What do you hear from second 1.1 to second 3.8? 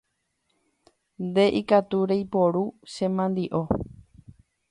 Nde ikatu reiporu che mandi’o.